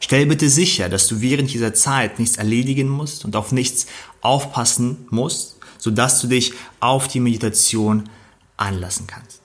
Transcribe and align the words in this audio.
Stell 0.00 0.26
bitte 0.26 0.48
sicher, 0.48 0.88
dass 0.88 1.08
du 1.08 1.20
während 1.20 1.52
dieser 1.52 1.74
Zeit 1.74 2.18
nichts 2.18 2.36
erledigen 2.36 2.88
musst 2.88 3.24
und 3.24 3.36
auf 3.36 3.52
nichts 3.52 3.86
aufpassen 4.20 5.06
musst, 5.10 5.58
sodass 5.78 6.20
du 6.20 6.28
dich 6.28 6.52
auf 6.80 7.08
die 7.08 7.20
Meditation 7.20 8.08
anlassen 8.56 9.06
kannst. 9.06 9.42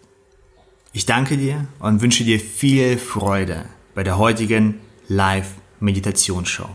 Ich 0.92 1.06
danke 1.06 1.38
dir 1.38 1.68
und 1.80 2.02
wünsche 2.02 2.24
dir 2.24 2.40
viel 2.40 2.98
Freude 2.98 3.66
bei 3.94 4.04
der 4.04 4.18
heutigen 4.18 4.80
Live-Meditationsshow. 5.08 6.70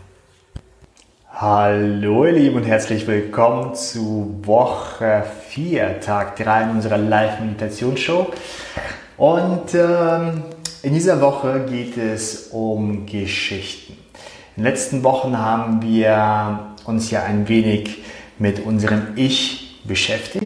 Hallo 1.36 2.26
ihr 2.26 2.32
Lieben 2.32 2.56
und 2.56 2.64
herzlich 2.64 3.08
willkommen 3.08 3.74
zu 3.74 4.40
Woche 4.42 5.24
4, 5.48 6.00
Tag 6.00 6.36
3 6.36 6.62
in 6.62 6.70
unserer 6.70 6.96
Live-Meditationsshow. 6.96 8.32
Und 9.16 9.74
ähm, 9.74 10.44
in 10.84 10.92
dieser 10.92 11.20
Woche 11.22 11.64
geht 11.68 11.96
es 11.96 12.48
um 12.48 13.06
Geschichten. 13.06 13.94
In 14.56 14.62
den 14.62 14.70
letzten 14.70 15.02
Wochen 15.02 15.38
haben 15.38 15.80
wir 15.82 16.74
uns 16.84 17.10
ja 17.10 17.22
ein 17.22 17.48
wenig 17.48 18.02
mit 18.38 18.64
unserem 18.64 19.08
Ich 19.16 19.80
beschäftigt. 19.84 20.44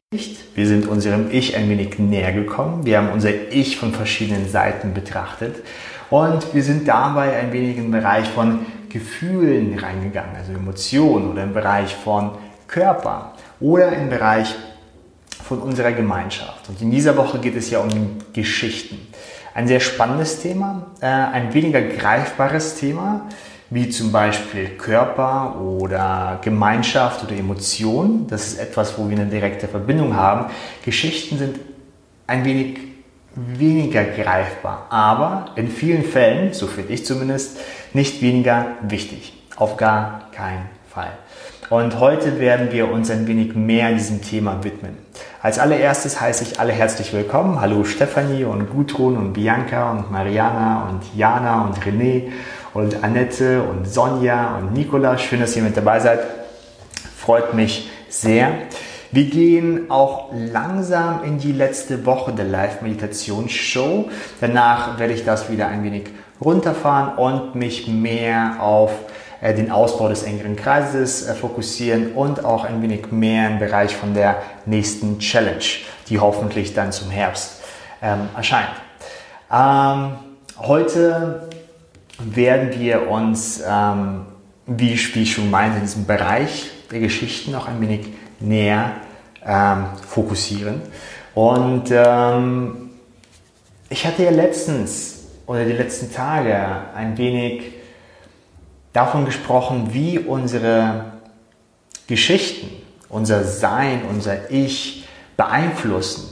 Wir 0.55 0.67
sind 0.67 0.87
unserem 0.87 1.31
Ich 1.33 1.57
ein 1.57 1.69
wenig 1.69 1.99
näher 1.99 2.33
gekommen. 2.33 2.87
Wir 2.87 2.99
haben 2.99 3.11
unser 3.11 3.31
Ich 3.51 3.77
von 3.77 3.93
verschiedenen 3.93 4.49
Seiten 4.49 4.95
betrachtet. 4.95 5.57
Und 6.09 6.55
wir 6.55 6.63
sind 6.63 6.87
dabei 6.87 7.37
ein 7.37 7.53
wenig 7.53 7.77
im 7.77 7.91
Bereich 7.91 8.29
von 8.29 8.61
Gefühlen 8.89 9.77
reingegangen, 9.79 10.37
also 10.37 10.53
Emotionen 10.53 11.33
oder 11.33 11.43
im 11.43 11.53
Bereich 11.53 11.95
von 11.95 12.31
Körper 12.69 13.35
oder 13.61 13.93
im 13.93 14.09
Bereich 14.09 14.55
von 15.43 15.59
unserer 15.59 15.93
Gemeinschaft. 15.93 16.69
Und 16.69 16.81
in 16.81 16.91
dieser 16.91 17.17
Woche 17.17 17.39
geht 17.39 17.57
es 17.57 17.71
ja 17.71 17.81
um 17.81 17.91
Geschichten. 18.33 19.08
Ein 19.59 19.67
sehr 19.67 19.81
spannendes 19.81 20.41
Thema, 20.41 20.87
äh, 21.01 21.07
ein 21.07 21.53
weniger 21.53 21.83
greifbares 21.83 22.77
Thema, 22.77 23.23
wie 23.71 23.89
zum 23.89 24.13
Beispiel 24.13 24.69
Körper 24.69 25.57
oder 25.61 26.39
Gemeinschaft 26.43 27.25
oder 27.25 27.35
Emotionen. 27.35 28.29
Das 28.29 28.47
ist 28.47 28.61
etwas, 28.61 28.97
wo 28.97 29.11
wir 29.11 29.19
eine 29.19 29.27
direkte 29.27 29.67
Verbindung 29.67 30.15
haben. 30.15 30.47
Geschichten 30.85 31.39
sind 31.39 31.59
ein 32.29 32.45
wenig 32.45 32.79
weniger 33.35 34.05
greifbar, 34.05 34.87
aber 34.91 35.47
in 35.57 35.67
vielen 35.67 36.05
Fällen, 36.05 36.53
so 36.53 36.69
finde 36.69 36.93
ich 36.93 37.05
zumindest, 37.05 37.59
nicht 37.93 38.23
weniger 38.23 38.77
wichtig. 38.83 39.33
Auf 39.57 39.77
gar 39.77 40.31
keinen 40.31 40.67
Fall. 40.89 41.11
Und 41.71 42.01
heute 42.01 42.41
werden 42.41 42.73
wir 42.73 42.91
uns 42.91 43.11
ein 43.11 43.27
wenig 43.27 43.55
mehr 43.55 43.93
diesem 43.93 44.23
Thema 44.23 44.65
widmen. 44.65 44.97
Als 45.43 45.59
allererstes 45.59 46.19
heiße 46.19 46.43
ich 46.45 46.61
alle 46.61 46.73
herzlich 46.73 47.13
willkommen. 47.13 47.61
Hallo 47.61 47.85
Stefanie 47.85 48.45
und 48.45 48.71
Gudrun 48.71 49.19
und 49.19 49.35
Bianca 49.35 49.91
und 49.91 50.11
Mariana 50.11 50.89
und 50.89 51.03
Jana 51.15 51.67
und 51.67 51.79
René 51.81 52.31
und 52.73 53.05
Annette 53.05 53.63
und 53.63 53.87
Sonja 53.87 54.57
und 54.57 54.73
Nicola. 54.73 55.19
Schön, 55.19 55.41
dass 55.41 55.57
ihr 55.57 55.63
mit 55.63 55.77
dabei 55.77 56.01
seid. 56.01 56.21
Freut 57.19 57.53
mich 57.53 57.91
sehr. 58.09 58.53
Wir 59.13 59.25
gehen 59.25 59.91
auch 59.91 60.31
langsam 60.33 61.23
in 61.23 61.37
die 61.37 61.53
letzte 61.53 62.07
Woche 62.07 62.33
der 62.33 62.47
Live-Meditationsshow. 62.47 64.09
Danach 64.41 64.99
werde 64.99 65.13
ich 65.13 65.27
das 65.27 65.51
wieder 65.51 65.69
ein 65.69 65.85
wenig 65.85 66.05
runterfahren 66.41 67.19
und 67.19 67.57
mich 67.57 67.89
mehr 67.89 68.57
auf 68.61 68.91
den 69.43 69.71
Ausbau 69.71 70.09
des 70.09 70.25
engeren 70.25 70.57
Kreises 70.57 71.27
äh, 71.27 71.35
fokussieren 71.35 72.13
und 72.13 72.45
auch 72.45 72.65
ein 72.65 72.83
wenig 72.83 73.13
mehr 73.13 73.49
im 73.49 73.59
Bereich 73.59 73.95
von 73.95 74.15
der 74.15 74.43
nächsten 74.67 75.19
Challenge, 75.21 75.65
die 76.09 76.19
hoffentlich 76.19 76.75
dann 76.75 76.93
zum 76.93 77.11
Herbst 77.11 77.63
ähm, 78.03 78.29
erscheint. 78.37 78.71
Ähm, 79.53 80.17
heute 80.59 81.49
werden 82.19 82.79
wir 82.79 83.09
uns, 83.09 83.63
ähm, 83.67 84.27
wie, 84.67 84.99
wie 85.15 85.23
ich 85.23 85.33
schon 85.33 85.51
meinte, 85.51 85.77
in 85.79 85.85
diesem 85.85 86.07
Bereich 86.07 86.71
der 86.91 87.01
Geschichten 87.01 87.53
noch 87.53 87.69
ein 87.69 87.81
wenig 87.81 88.09
näher 88.41 88.93
ähm, 89.45 89.87
fokussieren. 90.07 90.83
Und 91.35 91.91
ähm, 91.91 92.91
ich 93.89 94.05
hatte 94.05 94.25
ja 94.25 94.31
letztens 94.31 95.27
oder 95.47 95.65
die 95.65 95.73
letzten 95.73 96.13
Tage 96.13 96.59
ein 96.95 97.17
wenig 97.17 97.78
davon 98.99 99.25
gesprochen, 99.25 99.91
wie 99.93 100.19
unsere 100.19 101.05
Geschichten, 102.09 102.69
unser 103.09 103.45
Sein, 103.45 104.03
unser 104.11 104.51
Ich 104.51 105.05
beeinflussen. 105.37 106.25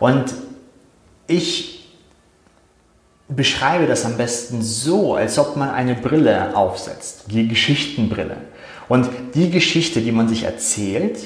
Und 0.00 0.34
ich 1.28 1.88
beschreibe 3.28 3.86
das 3.86 4.04
am 4.04 4.16
besten 4.16 4.60
so, 4.60 5.14
als 5.14 5.38
ob 5.38 5.54
man 5.54 5.70
eine 5.70 5.94
Brille 5.94 6.56
aufsetzt, 6.56 7.26
die 7.28 7.46
Geschichtenbrille. 7.46 8.38
Und 8.88 9.08
die 9.34 9.50
Geschichte, 9.50 10.00
die 10.00 10.10
man 10.10 10.28
sich 10.28 10.42
erzählt, 10.42 11.16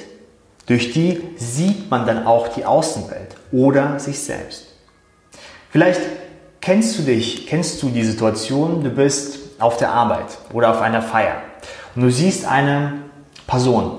durch 0.66 0.92
die 0.92 1.22
sieht 1.38 1.90
man 1.90 2.06
dann 2.06 2.26
auch 2.26 2.48
die 2.48 2.66
Außenwelt 2.66 3.36
oder 3.52 3.98
sich 3.98 4.18
selbst. 4.18 4.66
Vielleicht 5.70 6.02
kennst 6.60 6.98
du 6.98 7.02
dich, 7.04 7.46
kennst 7.46 7.82
du 7.82 7.88
die 7.88 8.04
Situation, 8.04 8.84
du 8.84 8.90
bist 8.90 9.44
auf 9.64 9.78
der 9.78 9.91
Arbeit 9.91 10.38
oder 10.52 10.70
auf 10.70 10.82
einer 10.82 11.00
Feier 11.00 11.36
und 11.97 12.02
du 12.02 12.10
siehst 12.10 12.47
eine 12.47 13.04
Person 13.47 13.98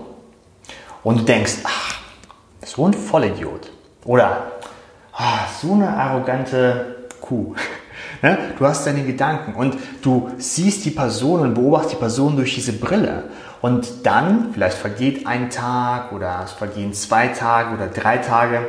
und 1.03 1.21
du 1.21 1.23
denkst, 1.23 1.55
ach, 1.63 1.95
so 2.63 2.87
ein 2.87 2.93
Vollidiot 2.93 3.71
oder 4.05 4.51
ach, 5.11 5.47
so 5.59 5.73
eine 5.73 5.89
arrogante 5.89 7.07
Kuh. 7.19 7.55
Ne? 8.21 8.37
Du 8.57 8.65
hast 8.65 8.87
deine 8.87 9.03
Gedanken 9.03 9.55
und 9.55 9.75
du 10.01 10.31
siehst 10.37 10.85
die 10.85 10.91
Person 10.91 11.41
und 11.41 11.53
beobachtest 11.53 11.93
die 11.93 11.99
Person 11.99 12.35
durch 12.37 12.55
diese 12.55 12.73
Brille. 12.73 13.25
Und 13.61 14.05
dann, 14.05 14.51
vielleicht 14.53 14.77
vergeht 14.77 15.27
ein 15.27 15.49
Tag 15.49 16.11
oder 16.13 16.41
es 16.45 16.53
vergehen 16.53 16.93
zwei 16.93 17.27
Tage 17.27 17.75
oder 17.75 17.87
drei 17.87 18.17
Tage. 18.19 18.65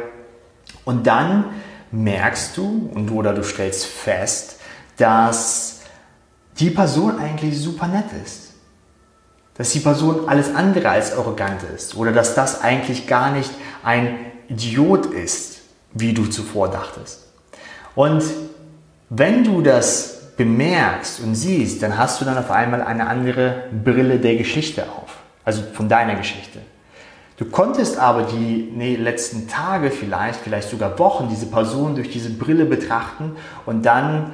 Und 0.84 1.06
dann 1.06 1.44
merkst 1.92 2.56
du 2.56 2.90
und 2.92 3.10
oder 3.10 3.34
du 3.34 3.44
stellst 3.44 3.86
fest, 3.86 4.58
dass 4.96 5.75
die 6.58 6.70
Person 6.70 7.18
eigentlich 7.18 7.58
super 7.58 7.86
nett 7.86 8.06
ist. 8.24 8.54
Dass 9.56 9.70
die 9.70 9.80
Person 9.80 10.28
alles 10.28 10.54
andere 10.54 10.90
als 10.90 11.16
arrogant 11.16 11.62
ist 11.74 11.96
oder 11.96 12.12
dass 12.12 12.34
das 12.34 12.62
eigentlich 12.62 13.06
gar 13.06 13.30
nicht 13.30 13.50
ein 13.82 14.18
Idiot 14.48 15.06
ist, 15.06 15.60
wie 15.94 16.12
du 16.12 16.26
zuvor 16.26 16.68
dachtest. 16.68 17.26
Und 17.94 18.22
wenn 19.08 19.44
du 19.44 19.62
das 19.62 20.34
bemerkst 20.36 21.20
und 21.20 21.34
siehst, 21.34 21.82
dann 21.82 21.96
hast 21.96 22.20
du 22.20 22.24
dann 22.24 22.36
auf 22.36 22.50
einmal 22.50 22.82
eine 22.82 23.06
andere 23.06 23.64
Brille 23.84 24.18
der 24.18 24.36
Geschichte 24.36 24.84
auf, 24.84 25.16
also 25.44 25.62
von 25.72 25.88
deiner 25.88 26.14
Geschichte. 26.16 26.60
Du 27.38 27.44
konntest 27.44 27.98
aber 27.98 28.22
die 28.22 28.72
nee, 28.74 28.96
letzten 28.96 29.48
Tage 29.48 29.90
vielleicht, 29.90 30.40
vielleicht 30.40 30.70
sogar 30.70 30.98
Wochen 30.98 31.28
diese 31.28 31.46
Person 31.46 31.94
durch 31.94 32.10
diese 32.10 32.30
Brille 32.30 32.64
betrachten 32.64 33.36
und 33.66 33.84
dann 33.84 34.32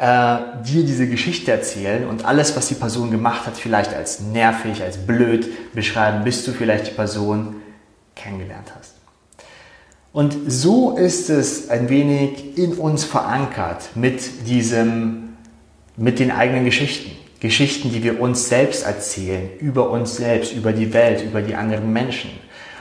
äh, 0.00 0.38
dir 0.64 0.82
diese 0.82 1.06
Geschichte 1.06 1.52
erzählen 1.52 2.08
und 2.08 2.24
alles, 2.24 2.56
was 2.56 2.68
die 2.68 2.74
Person 2.74 3.10
gemacht 3.10 3.46
hat, 3.46 3.54
vielleicht 3.58 3.92
als 3.92 4.20
nervig, 4.20 4.82
als 4.82 4.96
blöd 4.96 5.74
beschreiben, 5.74 6.24
bis 6.24 6.42
du 6.46 6.52
vielleicht 6.52 6.86
die 6.86 6.92
Person 6.92 7.56
kennengelernt 8.16 8.72
hast. 8.78 8.94
Und 10.12 10.34
so 10.46 10.96
ist 10.96 11.28
es 11.28 11.68
ein 11.68 11.90
wenig 11.90 12.56
in 12.56 12.72
uns 12.72 13.04
verankert 13.04 13.90
mit 13.94 14.48
diesem, 14.48 15.36
mit 15.98 16.18
den 16.18 16.30
eigenen 16.30 16.64
Geschichten. 16.64 17.10
Geschichten, 17.38 17.92
die 17.92 18.02
wir 18.02 18.22
uns 18.22 18.48
selbst 18.48 18.86
erzählen, 18.86 19.50
über 19.58 19.90
uns 19.90 20.16
selbst, 20.16 20.54
über 20.54 20.72
die 20.72 20.94
Welt, 20.94 21.22
über 21.22 21.42
die 21.42 21.54
anderen 21.54 21.92
Menschen. 21.92 22.30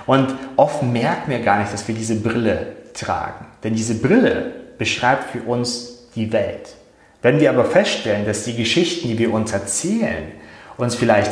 Und 0.06 0.33
oft 0.56 0.83
merken 0.83 1.31
wir 1.31 1.39
gar 1.39 1.60
nicht, 1.60 1.74
dass 1.74 1.86
wir 1.86 1.95
diese 1.95 2.16
Brille 2.16 2.77
tragen. 2.94 3.45
Denn 3.63 3.75
diese 3.75 3.95
Brille 3.95 4.54
beschreibt 4.77 5.31
für 5.31 5.42
uns 5.42 6.07
die 6.16 6.31
Welt. 6.31 6.79
Wenn 7.21 7.39
wir 7.39 7.50
aber 7.50 7.66
feststellen, 7.66 8.25
dass 8.25 8.45
die 8.45 8.56
Geschichten, 8.56 9.10
die 9.10 9.18
wir 9.18 9.33
uns 9.33 9.51
erzählen, 9.51 10.31
uns 10.77 10.95
vielleicht 10.95 11.31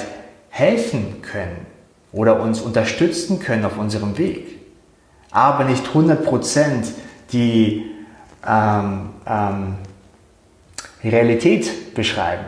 helfen 0.49 1.21
können 1.21 1.65
oder 2.11 2.41
uns 2.41 2.61
unterstützen 2.61 3.39
können 3.39 3.63
auf 3.63 3.77
unserem 3.77 4.17
Weg, 4.17 4.59
aber 5.31 5.63
nicht 5.63 5.85
100% 5.87 6.87
die 7.31 7.85
ähm, 8.45 9.09
ähm, 9.25 9.75
Realität 11.03 11.93
beschreiben, 11.93 12.45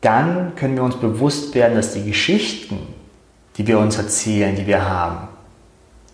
dann 0.00 0.54
können 0.56 0.76
wir 0.76 0.82
uns 0.82 0.96
bewusst 0.96 1.54
werden, 1.54 1.76
dass 1.76 1.92
die 1.92 2.04
Geschichten, 2.04 2.78
die 3.56 3.66
wir 3.66 3.78
uns 3.78 3.98
erzählen, 3.98 4.56
die 4.56 4.66
wir 4.66 4.88
haben, 4.88 5.28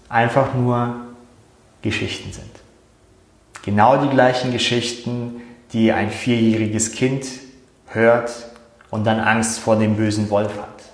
einfach 0.09 0.55
nur 0.55 0.97
Geschichten 1.83 2.33
sind. 2.33 2.56
Genau 3.67 3.97
die 3.97 4.09
gleichen 4.09 4.53
Geschichten, 4.53 5.43
die 5.73 5.91
ein 5.91 6.11
vierjähriges 6.11 6.93
Kind 6.93 7.27
hört 7.89 8.31
und 8.91 9.05
dann 9.05 9.19
Angst 9.19 9.59
vor 9.59 9.75
dem 9.77 9.97
bösen 9.97 10.31
Wolf 10.31 10.57
hat. 10.57 10.85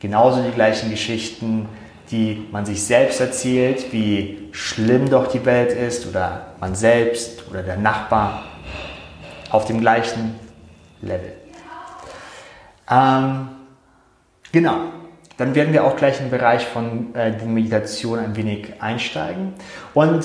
Genauso 0.00 0.42
die 0.42 0.50
gleichen 0.50 0.90
Geschichten, 0.90 1.68
die 2.10 2.48
man 2.50 2.66
sich 2.66 2.82
selbst 2.82 3.20
erzählt, 3.20 3.92
wie 3.92 4.48
schlimm 4.50 5.08
doch 5.08 5.28
die 5.28 5.44
Welt 5.44 5.70
ist 5.70 6.08
oder 6.08 6.48
man 6.58 6.74
selbst 6.74 7.48
oder 7.48 7.62
der 7.62 7.76
Nachbar 7.76 8.42
auf 9.50 9.66
dem 9.66 9.80
gleichen 9.80 10.34
Level. 11.00 11.32
Ähm, 12.90 13.50
genau, 14.50 14.78
dann 15.36 15.54
werden 15.54 15.72
wir 15.72 15.84
auch 15.84 15.94
gleich 15.94 16.20
im 16.20 16.28
Bereich 16.28 16.66
von 16.66 17.14
äh, 17.14 17.36
der 17.36 17.46
Meditation 17.46 18.18
ein 18.18 18.34
wenig 18.34 18.72
einsteigen. 18.80 19.54
Und 19.94 20.24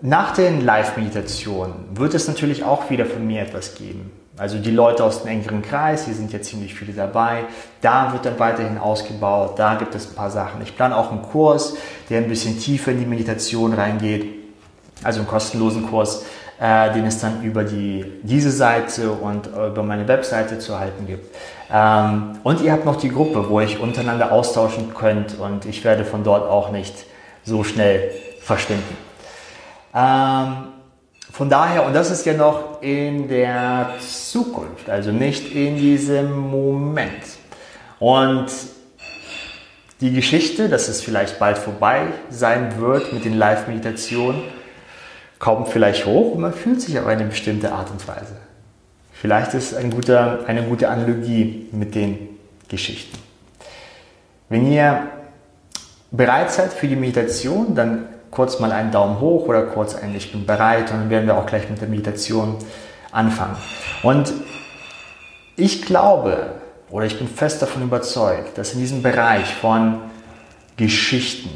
nach 0.00 0.32
den 0.32 0.64
Live-Meditationen 0.64 1.74
wird 1.94 2.14
es 2.14 2.28
natürlich 2.28 2.62
auch 2.62 2.88
wieder 2.88 3.04
von 3.04 3.26
mir 3.26 3.42
etwas 3.42 3.74
geben. 3.74 4.12
Also 4.36 4.58
die 4.58 4.70
Leute 4.70 5.02
aus 5.02 5.22
dem 5.22 5.32
engeren 5.32 5.62
Kreis, 5.62 6.04
hier 6.04 6.14
sind 6.14 6.32
ja 6.32 6.40
ziemlich 6.40 6.72
viele 6.72 6.92
dabei. 6.92 7.46
Da 7.80 8.12
wird 8.12 8.24
dann 8.24 8.38
weiterhin 8.38 8.78
ausgebaut, 8.78 9.58
da 9.58 9.74
gibt 9.74 9.96
es 9.96 10.10
ein 10.10 10.14
paar 10.14 10.30
Sachen. 10.30 10.62
Ich 10.62 10.76
plane 10.76 10.96
auch 10.96 11.10
einen 11.10 11.22
Kurs, 11.22 11.74
der 12.08 12.18
ein 12.18 12.28
bisschen 12.28 12.60
tiefer 12.60 12.92
in 12.92 13.00
die 13.00 13.06
Meditation 13.06 13.72
reingeht. 13.72 14.26
Also 15.02 15.18
einen 15.18 15.28
kostenlosen 15.28 15.88
Kurs, 15.88 16.24
äh, 16.60 16.92
den 16.92 17.04
es 17.04 17.18
dann 17.18 17.42
über 17.42 17.64
die, 17.64 18.04
diese 18.22 18.52
Seite 18.52 19.10
und 19.10 19.48
über 19.48 19.82
meine 19.82 20.06
Webseite 20.06 20.60
zu 20.60 20.72
erhalten 20.72 21.08
gibt. 21.08 21.34
Ähm, 21.72 22.38
und 22.44 22.60
ihr 22.60 22.70
habt 22.70 22.84
noch 22.84 22.96
die 22.96 23.10
Gruppe, 23.10 23.48
wo 23.48 23.60
ihr 23.60 23.80
untereinander 23.80 24.30
austauschen 24.30 24.94
könnt 24.94 25.36
und 25.40 25.66
ich 25.66 25.82
werde 25.82 26.04
von 26.04 26.22
dort 26.22 26.48
auch 26.48 26.70
nicht 26.70 26.94
so 27.44 27.64
schnell 27.64 28.12
verschwinden. 28.40 29.07
Ähm, 29.94 30.68
von 31.32 31.50
daher, 31.50 31.86
und 31.86 31.94
das 31.94 32.10
ist 32.10 32.26
ja 32.26 32.34
noch 32.34 32.82
in 32.82 33.28
der 33.28 33.94
Zukunft, 34.00 34.88
also 34.88 35.12
nicht 35.12 35.52
in 35.52 35.76
diesem 35.76 36.36
Moment. 36.36 37.22
Und 38.00 38.46
die 40.00 40.12
Geschichte, 40.12 40.68
dass 40.68 40.88
es 40.88 41.02
vielleicht 41.02 41.38
bald 41.38 41.58
vorbei 41.58 42.06
sein 42.30 42.80
wird 42.80 43.12
mit 43.12 43.24
den 43.24 43.36
Live-Meditationen, 43.36 44.42
kommt 45.38 45.68
vielleicht 45.68 46.06
hoch 46.06 46.34
und 46.34 46.40
man 46.40 46.52
fühlt 46.52 46.80
sich 46.80 46.98
auf 46.98 47.06
eine 47.06 47.24
bestimmte 47.24 47.72
Art 47.72 47.90
und 47.90 48.06
Weise. 48.08 48.36
Vielleicht 49.12 49.54
ist 49.54 49.74
ein 49.74 49.90
guter, 49.90 50.44
eine 50.46 50.62
gute 50.62 50.88
Analogie 50.88 51.68
mit 51.72 51.94
den 51.94 52.28
Geschichten. 52.68 53.18
Wenn 54.48 54.70
ihr 54.70 55.08
bereit 56.10 56.50
seid 56.52 56.72
für 56.72 56.86
die 56.86 56.96
Meditation, 56.96 57.74
dann 57.74 58.06
kurz 58.38 58.60
mal 58.60 58.70
einen 58.70 58.92
Daumen 58.92 59.18
hoch 59.18 59.48
oder 59.48 59.62
kurz 59.62 59.96
ein 59.96 60.14
Ich 60.14 60.30
bin 60.30 60.46
bereit 60.46 60.92
und 60.92 60.98
dann 61.00 61.10
werden 61.10 61.26
wir 61.26 61.36
auch 61.36 61.46
gleich 61.46 61.68
mit 61.68 61.80
der 61.80 61.88
Meditation 61.88 62.56
anfangen. 63.10 63.56
Und 64.04 64.32
ich 65.56 65.82
glaube 65.82 66.52
oder 66.88 67.04
ich 67.04 67.18
bin 67.18 67.26
fest 67.26 67.60
davon 67.62 67.82
überzeugt, 67.82 68.56
dass 68.56 68.74
in 68.74 68.78
diesem 68.78 69.02
Bereich 69.02 69.52
von 69.56 70.02
Geschichten 70.76 71.50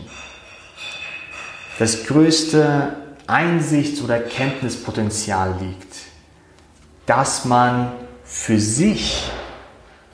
das 1.79 2.05
größte 2.05 2.97
Einsichts- 3.29 4.03
oder 4.03 4.19
Kenntnispotenzial 4.19 5.55
liegt, 5.61 5.95
das 7.07 7.45
man 7.45 7.93
für 8.25 8.59
sich 8.59 9.31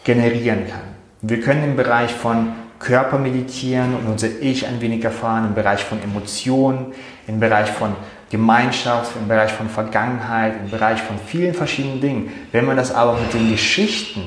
generieren 0.05 0.67
kann. 0.69 0.83
Wir 1.23 1.41
können 1.41 1.65
im 1.65 1.77
Bereich 1.77 2.13
von 2.13 2.53
Körper 2.79 3.19
meditieren 3.19 3.95
und 3.95 4.07
unser 4.07 4.29
Ich 4.41 4.67
ein 4.67 4.81
wenig 4.81 5.05
erfahren, 5.05 5.47
im 5.47 5.55
Bereich 5.55 5.83
von 5.85 6.03
Emotionen, 6.03 6.93
im 7.27 7.41
Bereich 7.41 7.71
von 7.71 7.95
Gemeinschaft, 8.31 9.17
im 9.17 9.27
Bereich 9.27 9.53
von 9.53 9.69
Vergangenheit, 9.69 10.55
im 10.63 10.71
Bereich 10.71 11.01
von 11.03 11.19
vielen 11.19 11.55
verschiedenen 11.55 12.01
Dingen. 12.01 12.33
Wenn 12.53 12.67
wir 12.67 12.75
das 12.75 12.95
aber 12.95 13.19
mit 13.19 13.33
den 13.33 13.51
Geschichten 13.51 14.23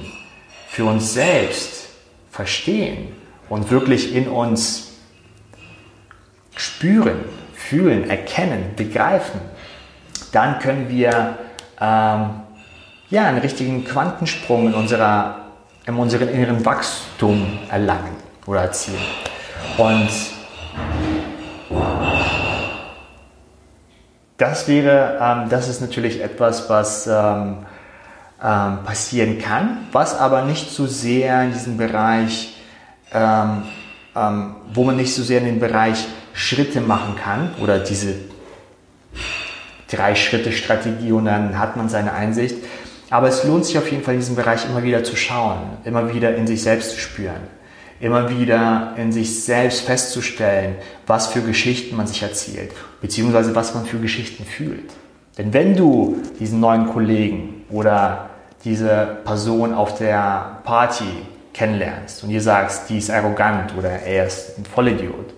für 0.67 0.85
uns 0.85 1.13
selbst 1.13 1.89
verstehen 2.31 3.09
und 3.47 3.69
wirklich 3.71 4.15
in 4.15 4.27
uns 4.27 4.93
spüren, 6.55 7.19
fühlen, 7.53 8.09
erkennen, 8.09 8.71
begreifen, 8.75 9.39
dann 10.31 10.59
können 10.59 10.89
wir 10.89 11.37
ähm, 11.79 12.29
ja, 13.09 13.25
einen 13.25 13.39
richtigen 13.39 13.85
Quantensprung 13.85 14.67
in, 14.67 14.73
unserer, 14.73 15.45
in 15.85 15.95
unserem 15.95 16.29
inneren 16.29 16.65
Wachstum 16.65 17.59
erlangen 17.69 18.30
oder 18.45 18.61
erzielen. 18.61 19.01
Und 19.77 20.09
das 24.37 24.67
wäre, 24.67 25.19
ähm, 25.21 25.49
das 25.49 25.69
ist 25.69 25.81
natürlich 25.81 26.21
etwas, 26.21 26.69
was 26.69 27.07
ähm, 27.07 27.57
ähm, 28.43 28.79
passieren 28.83 29.37
kann, 29.39 29.87
was 29.91 30.17
aber 30.17 30.43
nicht 30.43 30.71
so 30.71 30.87
sehr 30.87 31.43
in 31.43 31.53
diesem 31.53 31.77
Bereich, 31.77 32.55
ähm, 33.13 33.63
ähm, 34.15 34.55
wo 34.73 34.83
man 34.83 34.95
nicht 34.95 35.13
so 35.13 35.21
sehr 35.23 35.39
in 35.39 35.45
den 35.45 35.59
Bereich 35.59 36.07
Schritte 36.33 36.81
machen 36.81 37.15
kann 37.15 37.51
oder 37.61 37.79
diese 37.79 38.15
drei 39.89 40.15
Schritte 40.15 40.51
Strategie 40.51 41.11
und 41.11 41.25
dann 41.25 41.59
hat 41.59 41.77
man 41.77 41.89
seine 41.89 42.13
Einsicht. 42.13 42.55
Aber 43.09 43.27
es 43.27 43.43
lohnt 43.43 43.65
sich 43.65 43.77
auf 43.77 43.91
jeden 43.91 44.03
Fall 44.03 44.13
in 44.13 44.21
diesem 44.21 44.37
Bereich 44.37 44.65
immer 44.65 44.81
wieder 44.83 45.03
zu 45.03 45.17
schauen, 45.17 45.59
immer 45.83 46.13
wieder 46.13 46.33
in 46.33 46.47
sich 46.47 46.63
selbst 46.63 46.91
zu 46.91 46.97
spüren 46.97 47.60
immer 48.01 48.29
wieder 48.29 48.93
in 48.97 49.11
sich 49.11 49.43
selbst 49.43 49.81
festzustellen, 49.81 50.75
was 51.05 51.27
für 51.27 51.41
Geschichten 51.41 51.95
man 51.95 52.07
sich 52.07 52.23
erzählt, 52.23 52.71
beziehungsweise 52.99 53.55
was 53.55 53.73
man 53.75 53.85
für 53.85 53.99
Geschichten 53.99 54.43
fühlt. 54.43 54.89
Denn 55.37 55.53
wenn 55.53 55.75
du 55.75 56.17
diesen 56.39 56.59
neuen 56.59 56.87
Kollegen 56.87 57.63
oder 57.69 58.31
diese 58.65 59.17
Person 59.23 59.73
auf 59.73 59.97
der 59.97 60.59
Party 60.63 61.05
kennenlernst 61.53 62.23
und 62.23 62.31
ihr 62.31 62.41
sagst, 62.41 62.89
die 62.89 62.97
ist 62.97 63.11
arrogant 63.11 63.75
oder 63.77 63.89
er 63.89 64.25
ist 64.27 64.57
ein 64.57 64.65
Vollidiot, 64.65 65.33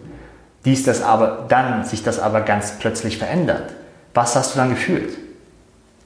dies 0.65 0.83
das 0.83 1.01
aber, 1.01 1.45
dann 1.49 1.83
sich 1.83 2.03
das 2.03 2.19
aber 2.19 2.41
ganz 2.41 2.79
plötzlich 2.79 3.17
verändert, 3.17 3.73
was 4.13 4.35
hast 4.35 4.53
du 4.53 4.59
dann 4.59 4.69
gefühlt? 4.69 5.17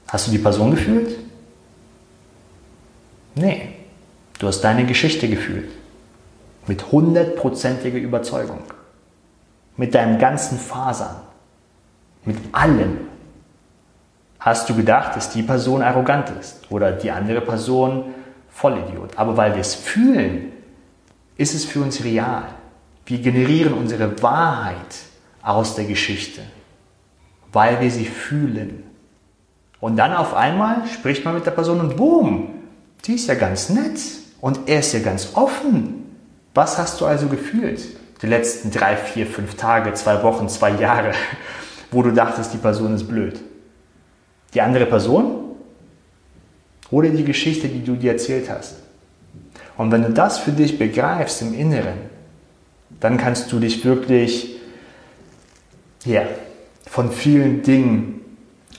Hast 0.08 0.26
du 0.26 0.30
die 0.32 0.38
Person 0.38 0.72
gefühlt? 0.72 1.16
Nee, 3.34 3.68
du 4.40 4.48
hast 4.48 4.62
deine 4.62 4.86
Geschichte 4.86 5.28
gefühlt. 5.28 5.70
Mit 6.68 6.92
hundertprozentiger 6.92 7.98
Überzeugung. 7.98 8.60
Mit 9.76 9.94
deinem 9.94 10.18
ganzen 10.18 10.58
Fasern. 10.58 11.16
Mit 12.24 12.36
allem. 12.52 12.98
Hast 14.38 14.68
du 14.68 14.76
gedacht, 14.76 15.16
dass 15.16 15.30
die 15.30 15.42
Person 15.42 15.82
arrogant 15.82 16.30
ist 16.38 16.70
oder 16.70 16.92
die 16.92 17.10
andere 17.10 17.40
Person 17.40 18.14
Vollidiot. 18.50 19.16
Aber 19.16 19.36
weil 19.36 19.54
wir 19.54 19.60
es 19.60 19.74
fühlen, 19.74 20.52
ist 21.36 21.54
es 21.54 21.64
für 21.64 21.80
uns 21.80 22.04
real. 22.04 22.44
Wir 23.06 23.18
generieren 23.18 23.72
unsere 23.72 24.20
Wahrheit 24.22 24.76
aus 25.42 25.74
der 25.74 25.86
Geschichte, 25.86 26.42
weil 27.52 27.80
wir 27.80 27.90
sie 27.90 28.04
fühlen. 28.04 28.84
Und 29.80 29.96
dann 29.96 30.12
auf 30.12 30.34
einmal 30.34 30.86
spricht 30.88 31.24
man 31.24 31.34
mit 31.34 31.46
der 31.46 31.52
Person 31.52 31.80
und 31.80 31.96
boom, 31.96 32.50
die 33.04 33.14
ist 33.14 33.28
ja 33.28 33.34
ganz 33.34 33.70
nett 33.70 34.00
und 34.40 34.68
er 34.68 34.80
ist 34.80 34.92
ja 34.92 35.00
ganz 35.00 35.30
offen. 35.34 36.07
Was 36.58 36.76
hast 36.76 37.00
du 37.00 37.06
also 37.06 37.28
gefühlt 37.28 37.80
die 38.20 38.26
letzten 38.26 38.72
drei, 38.72 38.96
vier, 38.96 39.28
fünf 39.28 39.54
Tage, 39.54 39.94
zwei 39.94 40.24
Wochen, 40.24 40.48
zwei 40.48 40.72
Jahre, 40.72 41.12
wo 41.92 42.02
du 42.02 42.10
dachtest, 42.10 42.52
die 42.52 42.56
Person 42.56 42.96
ist 42.96 43.06
blöd? 43.06 43.38
Die 44.54 44.60
andere 44.60 44.86
Person 44.86 45.54
oder 46.90 47.10
die 47.10 47.22
Geschichte, 47.22 47.68
die 47.68 47.84
du 47.84 47.94
dir 47.94 48.10
erzählt 48.10 48.50
hast? 48.50 48.74
Und 49.76 49.92
wenn 49.92 50.02
du 50.02 50.10
das 50.10 50.38
für 50.38 50.50
dich 50.50 50.80
begreifst 50.80 51.42
im 51.42 51.54
Inneren, 51.54 51.98
dann 52.98 53.18
kannst 53.18 53.52
du 53.52 53.60
dich 53.60 53.84
wirklich 53.84 54.56
ja, 56.04 56.22
von 56.90 57.12
vielen 57.12 57.62
Dingen 57.62 58.20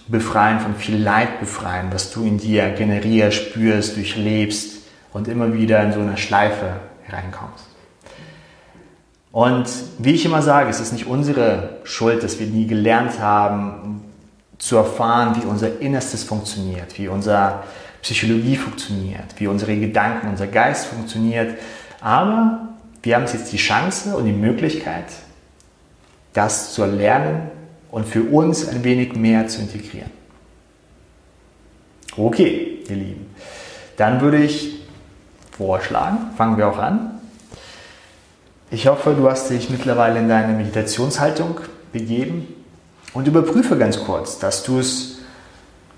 befreien, 0.10 0.60
von 0.60 0.76
viel 0.76 1.02
Leid 1.02 1.40
befreien, 1.40 1.88
was 1.92 2.12
du 2.12 2.26
in 2.26 2.40
dir 2.40 2.72
generierst, 2.72 3.38
spürst, 3.38 3.96
durchlebst 3.96 4.80
und 5.14 5.30
immer 5.30 5.54
wieder 5.54 5.82
in 5.82 5.94
so 5.94 6.02
eine 6.02 6.18
Schleife 6.18 6.82
reinkommst. 7.08 7.69
Und 9.32 9.68
wie 10.00 10.14
ich 10.14 10.26
immer 10.26 10.42
sage, 10.42 10.70
es 10.70 10.80
ist 10.80 10.92
nicht 10.92 11.06
unsere 11.06 11.78
Schuld, 11.84 12.24
dass 12.24 12.40
wir 12.40 12.48
nie 12.48 12.66
gelernt 12.66 13.20
haben, 13.20 14.04
zu 14.58 14.76
erfahren, 14.76 15.36
wie 15.42 15.46
unser 15.46 15.80
Innerstes 15.80 16.24
funktioniert, 16.24 16.98
wie 16.98 17.08
unsere 17.08 17.64
Psychologie 18.02 18.56
funktioniert, 18.56 19.26
wie 19.38 19.48
unsere 19.48 19.78
Gedanken, 19.78 20.30
unser 20.30 20.48
Geist 20.48 20.88
funktioniert. 20.88 21.58
Aber 22.02 22.70
wir 23.02 23.16
haben 23.16 23.26
jetzt 23.26 23.52
die 23.54 23.58
Chance 23.58 24.16
und 24.16 24.26
die 24.26 24.34
Möglichkeit, 24.34 25.06
das 26.34 26.74
zu 26.74 26.82
erlernen 26.84 27.50
und 27.92 28.06
für 28.06 28.24
uns 28.24 28.68
ein 28.68 28.84
wenig 28.84 29.16
mehr 29.16 29.48
zu 29.48 29.62
integrieren. 29.62 30.12
Okay, 32.18 32.84
ihr 32.90 32.96
Lieben. 32.96 33.28
dann 33.98 34.20
würde 34.20 34.44
ich 34.44 34.82
vorschlagen, 35.52 36.32
fangen 36.36 36.58
wir 36.58 36.68
auch 36.68 36.78
an. 36.78 37.19
Ich 38.72 38.86
hoffe, 38.86 39.16
du 39.16 39.28
hast 39.28 39.50
dich 39.50 39.72
mittlerweile 39.72 40.20
in 40.20 40.30
deine 40.30 40.54
Meditationshaltung 40.54 41.60
begeben 41.92 42.48
und 43.14 43.28
überprüfe 43.28 43.76
ganz 43.78 44.00
kurz, 44.00 44.38
dass 44.38 44.62
du 44.62 44.78
es 44.78 45.18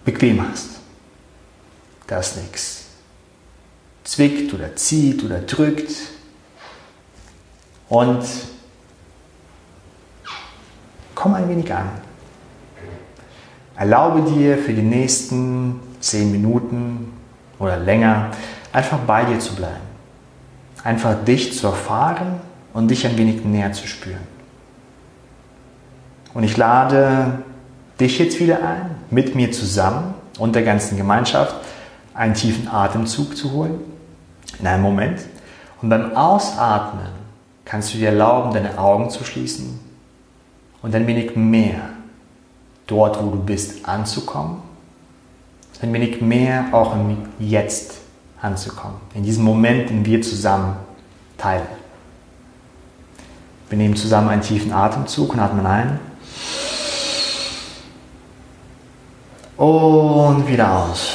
bequem 0.06 0.48
hast. 0.50 0.70
Dass 2.08 2.38
nichts 2.38 2.86
zwickt 4.06 4.54
oder 4.54 4.74
zieht 4.76 5.24
oder 5.24 5.40
drückt. 5.40 5.92
Und 7.90 8.24
komm 11.14 11.34
ein 11.34 11.50
wenig 11.50 11.74
an. 11.74 11.90
Erlaube 13.76 14.32
dir 14.32 14.58
für 14.58 14.74
die 14.74 14.82
nächsten 14.82 15.82
zehn 16.00 16.32
Minuten 16.32 17.12
oder 17.60 17.76
länger 17.76 18.32
einfach 18.72 19.00
bei 19.00 19.26
dir 19.26 19.40
zu 19.40 19.56
bleiben. 19.56 19.92
Einfach 20.86 21.22
dich 21.26 21.58
zu 21.58 21.68
erfahren 21.68 22.40
und 22.74 22.90
dich 22.90 23.06
ein 23.06 23.18
wenig 23.18 23.44
näher 23.44 23.72
zu 23.74 23.88
spüren. 23.88 24.28
Und 26.34 26.44
ich 26.44 26.58
lade 26.58 27.40
dich 28.00 28.20
jetzt 28.20 28.40
wieder 28.40 28.66
ein, 28.66 28.96
mit 29.10 29.36
mir 29.36 29.52
zusammen 29.52 30.14
und 30.40 30.56
der 30.56 30.64
ganzen 30.64 30.98
Gemeinschaft 30.98 31.56
einen 32.14 32.34
tiefen 32.34 32.68
Atemzug 32.68 33.36
zu 33.36 33.52
holen. 33.52 33.80
In 34.60 34.68
einem 34.68 34.84
Moment. 34.84 35.20
Und 35.82 35.90
beim 35.90 36.16
Ausatmen 36.16 37.08
kannst 37.66 37.94
du 37.94 37.98
dir 37.98 38.10
erlauben, 38.10 38.54
deine 38.54 38.78
Augen 38.78 39.10
zu 39.10 39.24
schließen 39.24 39.80
und 40.82 40.94
ein 40.96 41.08
wenig 41.08 41.36
mehr 41.36 41.82
dort, 42.88 43.24
wo 43.24 43.30
du 43.30 43.44
bist, 43.44 43.88
anzukommen. 43.88 44.58
Ein 45.82 45.94
wenig 45.94 46.22
mehr 46.22 46.66
auch 46.74 46.94
im 46.94 47.18
Jetzt 47.40 47.96
anzukommen. 48.40 48.98
In 49.16 49.24
diesem 49.24 49.44
Moment, 49.44 49.90
den 49.90 50.06
wir 50.06 50.22
zusammen 50.22 50.76
teilen. 51.38 51.81
Wir 53.72 53.78
nehmen 53.78 53.96
zusammen 53.96 54.28
einen 54.28 54.42
tiefen 54.42 54.74
Atemzug 54.74 55.34
und 55.34 55.40
atmen 55.40 55.66
ein. 55.66 55.98
Und 59.56 60.46
wieder 60.46 60.78
aus. 60.78 61.10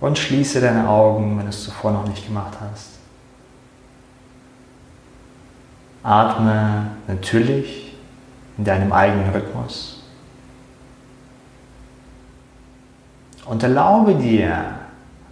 Und 0.00 0.16
schließe 0.16 0.60
deine 0.60 0.88
Augen, 0.88 1.36
wenn 1.36 1.46
du 1.46 1.50
es 1.50 1.64
zuvor 1.64 1.90
noch 1.90 2.06
nicht 2.06 2.24
gemacht 2.24 2.56
hast. 2.60 3.00
Atme 6.04 6.92
natürlich 7.08 7.96
in 8.58 8.64
deinem 8.64 8.92
eigenen 8.92 9.30
Rhythmus. 9.30 10.04
Und 13.44 13.60
erlaube 13.64 14.14
dir 14.14 14.66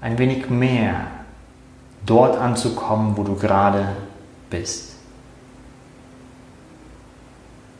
ein 0.00 0.18
wenig 0.18 0.50
mehr 0.50 1.17
dort 2.08 2.38
anzukommen, 2.38 3.16
wo 3.16 3.22
du 3.22 3.34
gerade 3.34 3.88
bist. 4.50 4.94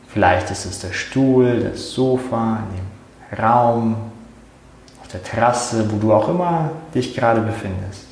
Vielleicht 0.07 0.49
ist 0.51 0.65
es 0.65 0.79
der 0.79 0.93
Stuhl, 0.93 1.61
das 1.61 1.91
Sofa, 1.91 2.59
in 2.69 2.77
dem 2.77 3.43
Raum, 3.43 3.95
auf 5.01 5.07
der 5.07 5.23
Terrasse, 5.23 5.91
wo 5.91 5.97
du 5.97 6.13
auch 6.13 6.29
immer 6.29 6.71
dich 6.93 7.15
gerade 7.15 7.41
befindest. 7.41 8.05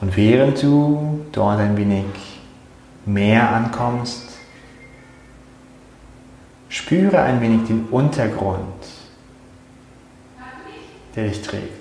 Und 0.00 0.16
während 0.16 0.62
du 0.62 1.26
dort 1.30 1.58
ein 1.58 1.76
wenig 1.76 2.29
mehr 3.12 3.50
ankommst, 3.50 4.38
spüre 6.68 7.22
ein 7.22 7.40
wenig 7.40 7.66
den 7.66 7.86
Untergrund 7.90 8.86
der 11.14 11.28
dich 11.28 11.42
trägt. 11.42 11.80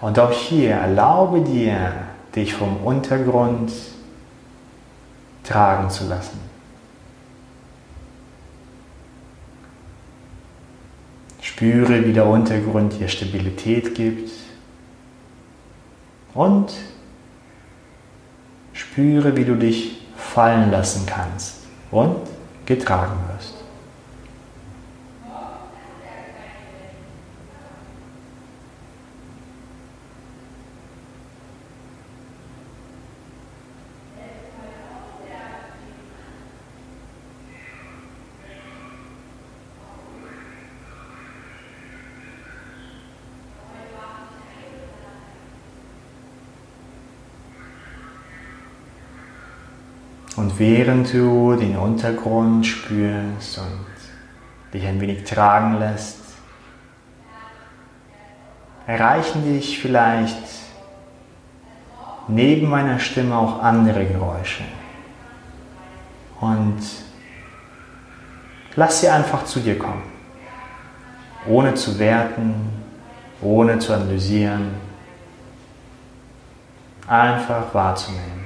Und 0.00 0.18
auch 0.18 0.32
hier 0.32 0.72
erlaube 0.72 1.42
dir, 1.42 1.92
dich 2.34 2.54
vom 2.54 2.78
Untergrund 2.78 3.70
tragen 5.44 5.90
zu 5.90 6.08
lassen. 6.08 6.40
Spüre, 11.40 12.06
wie 12.06 12.12
der 12.12 12.26
Untergrund 12.26 12.98
dir 12.98 13.08
Stabilität 13.08 13.94
gibt. 13.94 14.30
Und 16.34 16.72
spüre, 18.72 19.36
wie 19.36 19.44
du 19.44 19.56
dich 19.56 20.06
fallen 20.16 20.70
lassen 20.70 21.04
kannst 21.06 21.56
und 21.90 22.16
getragen 22.64 23.18
wirst. 23.32 23.61
Und 50.52 50.58
während 50.58 51.14
du 51.14 51.56
den 51.56 51.76
Untergrund 51.78 52.66
spürst 52.66 53.58
und 53.58 54.74
dich 54.74 54.86
ein 54.86 55.00
wenig 55.00 55.24
tragen 55.24 55.78
lässt, 55.78 56.18
erreichen 58.86 59.44
dich 59.44 59.78
vielleicht 59.78 60.36
neben 62.28 62.68
meiner 62.68 62.98
Stimme 62.98 63.34
auch 63.34 63.62
andere 63.62 64.04
Geräusche. 64.04 64.64
Und 66.40 66.80
lass 68.76 69.00
sie 69.00 69.08
einfach 69.08 69.46
zu 69.46 69.60
dir 69.60 69.78
kommen, 69.78 70.02
ohne 71.46 71.72
zu 71.74 71.98
werten, 71.98 72.54
ohne 73.40 73.78
zu 73.78 73.94
analysieren, 73.94 74.74
einfach 77.06 77.72
wahrzunehmen. 77.72 78.41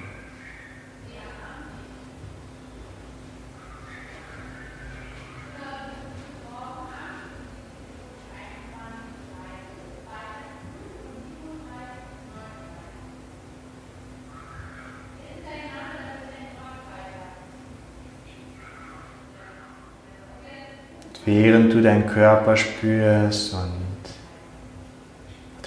Während 21.27 21.75
du 21.75 21.83
deinen 21.83 22.07
Körper 22.07 22.57
spürst 22.57 23.53
und 23.53 23.73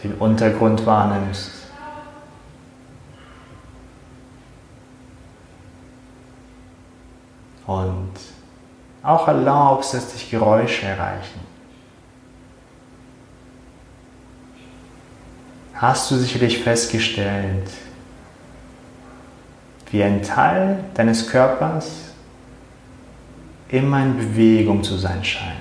den 0.03 0.13
Untergrund 0.15 0.85
wahrnimmst. 0.85 1.51
Und 7.67 8.13
auch 9.03 9.27
erlaubst, 9.27 9.93
dass 9.93 10.13
dich 10.13 10.31
Geräusche 10.31 10.87
erreichen. 10.87 11.41
Hast 15.75 16.09
du 16.09 16.15
sicherlich 16.15 16.63
festgestellt, 16.63 17.69
wie 19.91 20.03
ein 20.03 20.23
Teil 20.23 20.83
deines 20.93 21.29
Körpers 21.29 22.08
immer 23.69 24.03
in 24.03 24.17
Bewegung 24.17 24.83
zu 24.83 24.97
sein 24.97 25.23
scheint. 25.23 25.55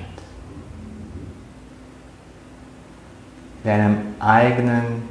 In 3.64 3.70
einem 3.70 3.98
eigenen, 4.18 5.02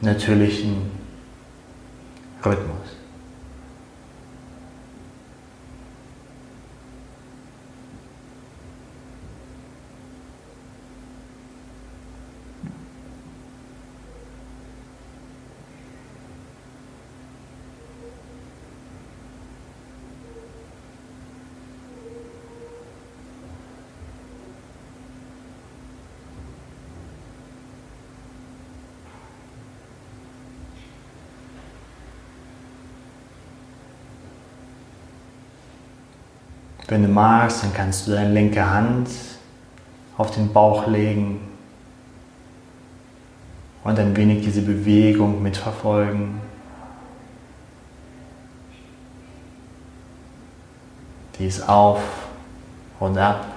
natürlichen 0.00 0.90
Rhythmus. 2.44 2.83
Wenn 36.86 37.02
du 37.02 37.08
magst, 37.08 37.62
dann 37.62 37.72
kannst 37.72 38.06
du 38.06 38.12
deine 38.12 38.32
linke 38.32 38.68
Hand 38.68 39.08
auf 40.18 40.30
den 40.30 40.52
Bauch 40.52 40.86
legen 40.86 41.40
und 43.84 43.98
ein 43.98 44.16
wenig 44.16 44.44
diese 44.44 44.62
Bewegung 44.62 45.42
mitverfolgen. 45.42 46.40
Die 51.38 51.46
ist 51.46 51.68
auf 51.68 52.00
und 53.00 53.18
ab. 53.18 53.53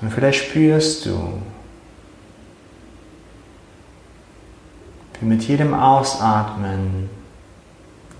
Und 0.00 0.10
vielleicht 0.10 0.44
spürst 0.46 1.06
du, 1.06 1.40
wie 5.20 5.26
mit 5.26 5.42
jedem 5.44 5.74
Ausatmen 5.74 7.08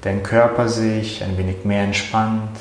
dein 0.02 0.23
Körper 0.23 0.69
sich 0.69 1.23
ein 1.25 1.37
wenig 1.37 1.64
mehr 1.64 1.83
entspannt. 1.83 2.57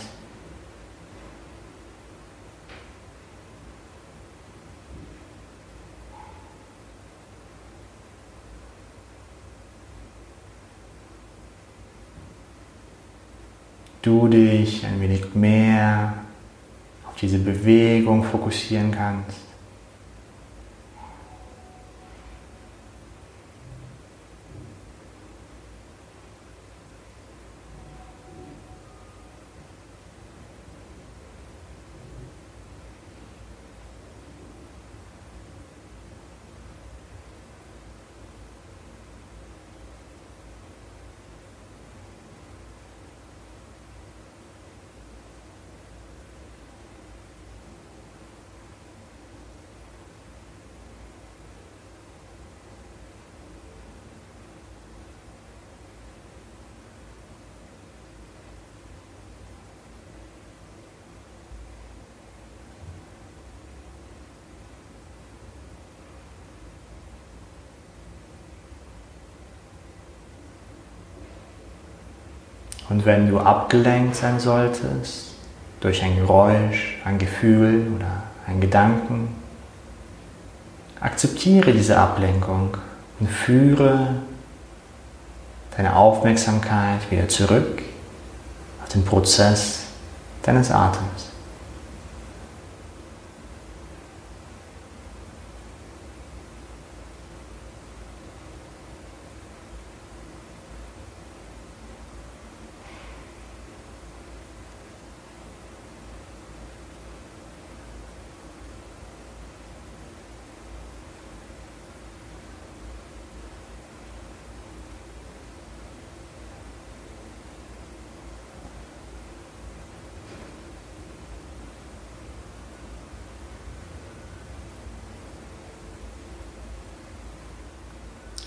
Du 14.02 14.28
dich 14.28 14.84
ein 14.84 15.00
wenig 15.00 15.36
mehr 15.36 16.14
diese 17.22 17.38
Bewegung 17.38 18.24
fokussieren 18.24 18.92
kannst. 18.92 19.51
Und 72.92 73.06
wenn 73.06 73.30
du 73.30 73.40
abgelenkt 73.40 74.18
sein 74.18 74.38
solltest 74.42 75.28
durch 75.80 76.04
ein 76.04 76.18
Geräusch, 76.18 76.98
ein 77.06 77.18
Gefühl 77.18 77.90
oder 77.96 78.24
ein 78.46 78.60
Gedanken, 78.60 79.34
akzeptiere 81.00 81.72
diese 81.72 81.98
Ablenkung 81.98 82.76
und 83.22 83.30
führe 83.30 84.16
deine 85.78 85.96
Aufmerksamkeit 85.96 87.10
wieder 87.10 87.30
zurück 87.30 87.82
auf 88.84 88.90
den 88.90 89.06
Prozess 89.06 89.84
deines 90.44 90.70
Atems. 90.70 91.31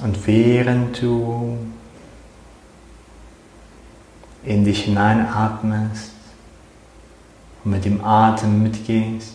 Und 0.04 0.26
während 0.26 1.00
du 1.00 1.56
in 4.44 4.62
dich 4.66 4.84
hineinatmest 4.84 6.10
und 7.64 7.70
mit 7.70 7.86
dem 7.86 8.04
Atem 8.04 8.62
mitgehst, 8.62 9.32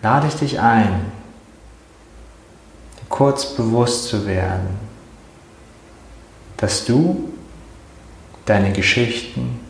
lade 0.00 0.26
ich 0.28 0.36
dich 0.36 0.58
ein, 0.58 1.12
kurz 3.10 3.54
bewusst 3.54 4.08
zu 4.08 4.26
werden, 4.26 4.78
dass 6.56 6.86
du 6.86 7.30
deine 8.46 8.72
Geschichten 8.72 9.60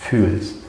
fühlst. 0.00 0.63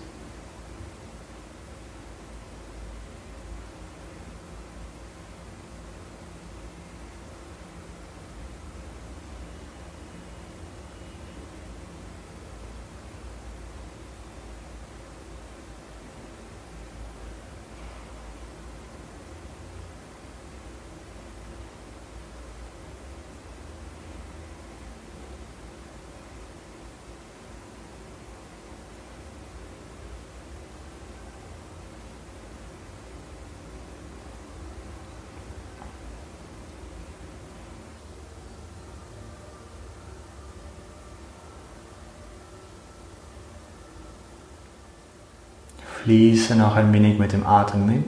Fließe 46.06 46.56
noch 46.56 46.76
ein 46.76 46.94
wenig 46.94 47.18
mit 47.18 47.32
dem 47.32 47.48
Atem 47.48 47.88
mit. 47.88 48.04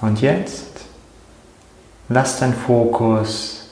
Und 0.00 0.22
jetzt 0.22 0.86
lass 2.08 2.38
dein 2.38 2.54
Fokus 2.54 3.66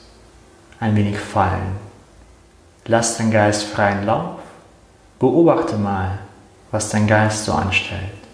ein 0.79 0.95
wenig 0.95 1.17
fallen. 1.17 1.75
Lass 2.85 3.17
dein 3.17 3.31
Geist 3.31 3.63
freien 3.63 4.05
Lauf. 4.05 4.41
Beobachte 5.17 5.75
mal, 5.75 6.19
was 6.69 6.89
dein 6.89 7.07
Geist 7.07 7.45
so 7.45 7.53
anstellt. 7.53 8.28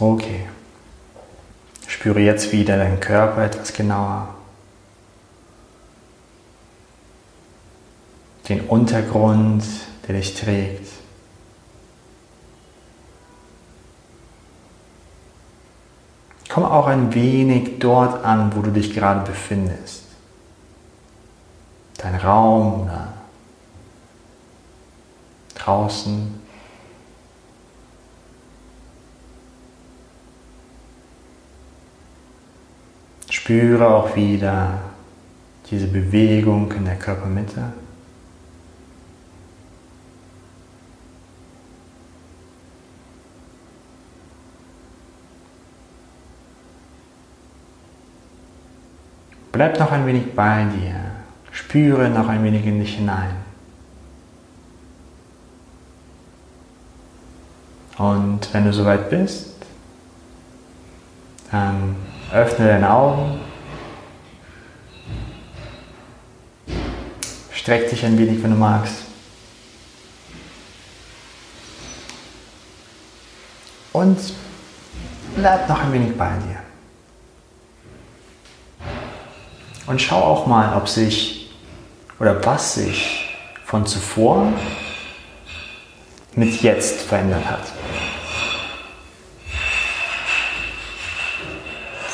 Okay. 0.00 0.48
Spüre 1.86 2.20
jetzt 2.20 2.52
wieder 2.52 2.78
deinen 2.78 3.00
Körper 3.00 3.44
etwas 3.44 3.74
genauer. 3.74 4.34
Den 8.48 8.62
Untergrund, 8.62 9.62
der 10.08 10.16
dich 10.16 10.34
trägt. 10.34 10.88
Komm 16.48 16.64
auch 16.64 16.86
ein 16.86 17.14
wenig 17.14 17.78
dort 17.78 18.24
an, 18.24 18.56
wo 18.56 18.62
du 18.62 18.70
dich 18.70 18.94
gerade 18.94 19.20
befindest. 19.20 20.04
Dein 21.98 22.14
Raum 22.14 22.84
oder 22.84 23.12
draußen. 25.54 26.39
Spüre 33.50 33.88
auch 33.88 34.14
wieder 34.14 34.78
diese 35.68 35.88
Bewegung 35.88 36.70
in 36.70 36.84
der 36.84 36.94
Körpermitte. 36.94 37.72
Bleib 49.50 49.80
noch 49.80 49.90
ein 49.90 50.06
wenig 50.06 50.32
bei 50.32 50.66
dir. 50.66 50.94
Spüre 51.50 52.08
noch 52.08 52.28
ein 52.28 52.44
wenig 52.44 52.64
in 52.64 52.78
dich 52.78 52.98
hinein. 52.98 53.34
Und 57.98 58.54
wenn 58.54 58.64
du 58.64 58.72
soweit 58.72 59.10
bist, 59.10 59.56
dann 61.50 61.96
öffne 62.32 62.68
deine 62.68 62.90
Augen, 62.90 63.40
streck 67.52 67.90
dich 67.90 68.04
ein 68.04 68.18
wenig, 68.18 68.42
wenn 68.42 68.50
du 68.50 68.56
magst. 68.56 68.94
Und 73.92 74.18
bleib 75.36 75.68
noch 75.68 75.82
ein 75.82 75.92
wenig 75.92 76.16
bei 76.16 76.30
dir. 76.46 76.58
Und 79.86 80.00
schau 80.00 80.22
auch 80.22 80.46
mal, 80.46 80.76
ob 80.76 80.88
sich 80.88 81.50
oder 82.20 82.44
was 82.44 82.74
sich 82.74 83.36
von 83.64 83.86
zuvor 83.86 84.52
mit 86.34 86.62
jetzt 86.62 87.00
verändert 87.02 87.44
hat. 87.44 87.79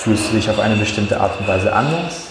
Fühlst 0.07 0.31
du 0.31 0.37
dich 0.37 0.49
auf 0.49 0.61
eine 0.61 0.77
bestimmte 0.77 1.21
Art 1.21 1.41
und 1.41 1.49
Weise 1.49 1.73
anders? 1.73 2.29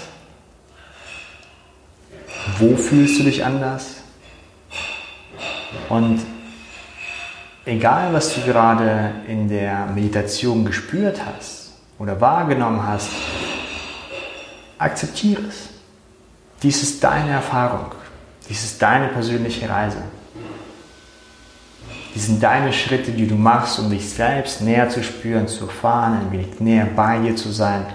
Wo 2.58 2.78
fühlst 2.78 3.20
du 3.20 3.24
dich 3.26 3.44
anders? 3.44 3.96
Und 5.90 6.22
egal, 7.66 8.14
was 8.14 8.34
du 8.34 8.40
gerade 8.44 9.16
in 9.28 9.50
der 9.50 9.88
Meditation 9.88 10.64
gespürt 10.64 11.20
hast 11.26 11.74
oder 12.00 12.22
wahrgenommen 12.22 12.82
hast, 12.82 13.10
akzeptiere 14.78 15.42
es. 15.42 15.68
Dies 16.64 16.82
ist 16.82 17.04
deine 17.04 17.32
Erfahrung. 17.32 17.92
Dies 18.48 18.64
ist 18.64 18.82
deine 18.82 19.10
persönliche 19.10 19.68
Reise. 19.68 20.02
Dies 22.16 22.28
sind 22.28 22.42
deine 22.42 22.72
Schritte, 22.72 23.12
die 23.12 23.28
du 23.28 23.36
machst, 23.36 23.78
um 23.78 23.90
dich 23.90 24.10
selbst 24.10 24.62
näher 24.62 24.90
zu 24.90 25.04
spüren, 25.04 25.50
zu 25.50 25.66
erfahren, 25.66 26.22
ein 26.22 26.32
wenig 26.32 26.60
näher 26.62 26.88
bei 26.96 27.20
dir 27.20 27.36
zu 27.36 27.52
sein. 27.52 27.86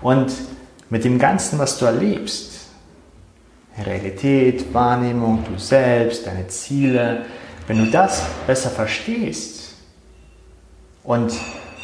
Und 0.00 0.32
mit 0.88 1.04
dem 1.04 1.18
Ganzen, 1.18 1.58
was 1.58 1.78
du 1.78 1.84
erlebst, 1.84 2.68
Realität, 3.84 4.72
Wahrnehmung, 4.72 5.44
du 5.44 5.58
selbst, 5.58 6.26
deine 6.26 6.48
Ziele, 6.48 7.26
wenn 7.66 7.84
du 7.84 7.90
das 7.90 8.24
besser 8.46 8.70
verstehst 8.70 9.74
und 11.04 11.32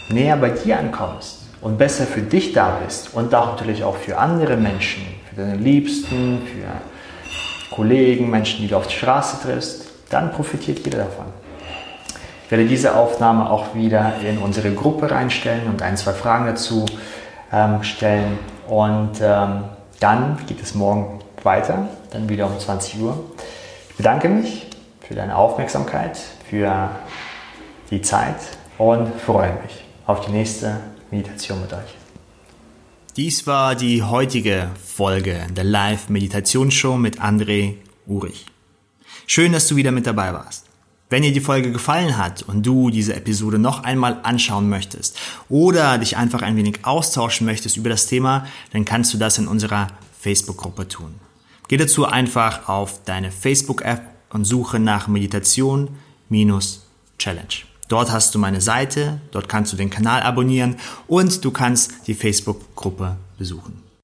näher 0.08 0.38
bei 0.38 0.50
dir 0.50 0.78
ankommst, 0.78 1.44
und 1.64 1.78
besser 1.78 2.04
für 2.04 2.20
dich 2.20 2.52
da 2.52 2.78
bist 2.84 3.14
und 3.14 3.34
auch 3.34 3.52
natürlich 3.52 3.82
auch 3.84 3.96
für 3.96 4.18
andere 4.18 4.56
Menschen, 4.56 5.02
für 5.30 5.36
deine 5.36 5.56
Liebsten, 5.56 6.42
für 6.44 7.74
Kollegen, 7.74 8.28
Menschen, 8.28 8.60
die 8.60 8.68
du 8.68 8.76
auf 8.76 8.86
der 8.86 8.94
Straße 8.94 9.38
triffst, 9.42 9.86
dann 10.10 10.30
profitiert 10.30 10.80
jeder 10.84 10.98
davon. 10.98 11.24
Ich 12.54 12.56
werde 12.56 12.70
diese 12.70 12.94
Aufnahme 12.94 13.50
auch 13.50 13.74
wieder 13.74 14.20
in 14.20 14.38
unsere 14.38 14.72
Gruppe 14.72 15.10
reinstellen 15.10 15.66
und 15.66 15.82
ein, 15.82 15.96
zwei 15.96 16.12
Fragen 16.12 16.46
dazu 16.46 16.86
ähm, 17.50 17.82
stellen. 17.82 18.38
Und 18.68 19.20
ähm, 19.20 19.64
dann 19.98 20.38
geht 20.46 20.62
es 20.62 20.72
morgen 20.72 21.18
weiter, 21.42 21.88
dann 22.12 22.28
wieder 22.28 22.46
um 22.46 22.56
20 22.56 23.00
Uhr. 23.00 23.18
Ich 23.90 23.96
bedanke 23.96 24.28
mich 24.28 24.68
für 25.00 25.16
deine 25.16 25.34
Aufmerksamkeit, 25.34 26.16
für 26.48 26.90
die 27.90 28.02
Zeit 28.02 28.36
und 28.78 29.12
freue 29.20 29.54
mich 29.54 29.84
auf 30.06 30.24
die 30.24 30.30
nächste 30.30 30.76
Meditation 31.10 31.60
mit 31.60 31.72
euch. 31.72 31.96
Dies 33.16 33.48
war 33.48 33.74
die 33.74 34.04
heutige 34.04 34.68
Folge 34.80 35.40
der 35.50 35.64
Live-Meditationsshow 35.64 36.98
mit 36.98 37.20
André 37.20 37.78
Urich. 38.06 38.46
Schön, 39.26 39.52
dass 39.52 39.66
du 39.66 39.74
wieder 39.74 39.90
mit 39.90 40.06
dabei 40.06 40.32
warst. 40.32 40.63
Wenn 41.14 41.22
dir 41.22 41.32
die 41.32 41.38
Folge 41.38 41.70
gefallen 41.70 42.18
hat 42.18 42.42
und 42.42 42.66
du 42.66 42.90
diese 42.90 43.14
Episode 43.14 43.60
noch 43.60 43.84
einmal 43.84 44.18
anschauen 44.24 44.68
möchtest 44.68 45.16
oder 45.48 45.96
dich 45.98 46.16
einfach 46.16 46.42
ein 46.42 46.56
wenig 46.56 46.84
austauschen 46.84 47.46
möchtest 47.46 47.76
über 47.76 47.88
das 47.88 48.08
Thema, 48.08 48.48
dann 48.72 48.84
kannst 48.84 49.14
du 49.14 49.18
das 49.18 49.38
in 49.38 49.46
unserer 49.46 49.86
Facebook-Gruppe 50.18 50.88
tun. 50.88 51.14
Geh 51.68 51.76
dazu 51.76 52.04
einfach 52.04 52.68
auf 52.68 53.04
deine 53.04 53.30
Facebook-App 53.30 54.02
und 54.30 54.44
suche 54.44 54.80
nach 54.80 55.06
Meditation-Challenge. 55.06 57.54
Dort 57.86 58.10
hast 58.10 58.34
du 58.34 58.40
meine 58.40 58.60
Seite, 58.60 59.20
dort 59.30 59.48
kannst 59.48 59.72
du 59.72 59.76
den 59.76 59.90
Kanal 59.90 60.22
abonnieren 60.22 60.74
und 61.06 61.44
du 61.44 61.52
kannst 61.52 62.08
die 62.08 62.14
Facebook-Gruppe 62.14 63.14
besuchen. 63.38 63.83